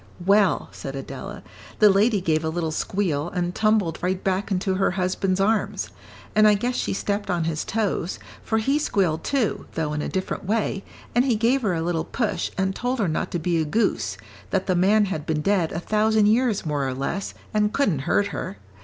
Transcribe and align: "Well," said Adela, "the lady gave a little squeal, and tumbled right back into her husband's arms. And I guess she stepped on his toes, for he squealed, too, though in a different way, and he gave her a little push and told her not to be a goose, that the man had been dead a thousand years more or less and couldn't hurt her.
"Well," 0.25 0.69
said 0.71 0.95
Adela, 0.95 1.43
"the 1.77 1.91
lady 1.91 2.21
gave 2.21 2.43
a 2.43 2.49
little 2.49 2.71
squeal, 2.71 3.29
and 3.35 3.53
tumbled 3.53 3.99
right 4.01 4.23
back 4.23 4.49
into 4.51 4.73
her 4.73 4.89
husband's 4.97 5.39
arms. 5.39 5.89
And 6.35 6.47
I 6.47 6.55
guess 6.55 6.73
she 6.73 6.91
stepped 6.91 7.29
on 7.29 7.43
his 7.43 7.63
toes, 7.63 8.17
for 8.43 8.57
he 8.57 8.79
squealed, 8.79 9.23
too, 9.23 9.67
though 9.75 9.93
in 9.93 10.01
a 10.01 10.09
different 10.09 10.43
way, 10.43 10.83
and 11.13 11.23
he 11.25 11.35
gave 11.35 11.61
her 11.61 11.75
a 11.75 11.83
little 11.83 12.03
push 12.05 12.49
and 12.57 12.75
told 12.75 12.97
her 12.97 13.07
not 13.07 13.29
to 13.29 13.37
be 13.37 13.61
a 13.61 13.63
goose, 13.63 14.17
that 14.49 14.65
the 14.65 14.73
man 14.75 15.05
had 15.05 15.27
been 15.27 15.41
dead 15.43 15.71
a 15.71 15.79
thousand 15.79 16.25
years 16.25 16.65
more 16.65 16.87
or 16.87 16.95
less 16.95 17.35
and 17.53 17.71
couldn't 17.71 17.99
hurt 18.09 18.29
her. 18.29 18.57